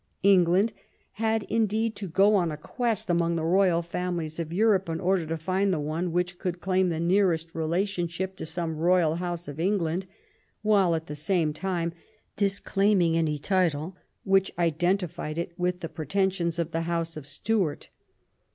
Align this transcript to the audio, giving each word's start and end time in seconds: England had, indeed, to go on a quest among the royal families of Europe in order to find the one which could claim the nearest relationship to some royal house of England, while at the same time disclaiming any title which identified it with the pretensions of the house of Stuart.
England 0.23 0.73
had, 1.11 1.43
indeed, 1.43 1.95
to 1.95 2.07
go 2.07 2.33
on 2.33 2.49
a 2.51 2.57
quest 2.57 3.07
among 3.07 3.35
the 3.35 3.43
royal 3.43 3.83
families 3.83 4.39
of 4.39 4.51
Europe 4.51 4.89
in 4.89 4.99
order 4.99 5.27
to 5.27 5.37
find 5.37 5.71
the 5.71 5.79
one 5.79 6.11
which 6.11 6.39
could 6.39 6.59
claim 6.59 6.89
the 6.89 6.99
nearest 6.99 7.53
relationship 7.53 8.35
to 8.35 8.43
some 8.43 8.77
royal 8.77 9.17
house 9.17 9.47
of 9.47 9.59
England, 9.59 10.07
while 10.63 10.95
at 10.95 11.05
the 11.05 11.15
same 11.15 11.53
time 11.53 11.93
disclaiming 12.35 13.15
any 13.15 13.37
title 13.37 13.95
which 14.23 14.51
identified 14.57 15.37
it 15.37 15.51
with 15.55 15.81
the 15.81 15.87
pretensions 15.87 16.57
of 16.57 16.71
the 16.71 16.81
house 16.81 17.15
of 17.15 17.27
Stuart. 17.27 17.91